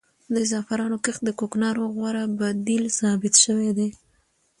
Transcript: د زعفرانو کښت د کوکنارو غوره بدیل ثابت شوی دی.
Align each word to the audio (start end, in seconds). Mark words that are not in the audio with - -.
د 0.33 0.35
زعفرانو 0.49 0.97
کښت 1.05 1.21
د 1.25 1.29
کوکنارو 1.39 1.83
غوره 1.95 2.23
بدیل 2.39 2.83
ثابت 2.99 3.33
شوی 3.45 3.69
دی. 3.77 3.89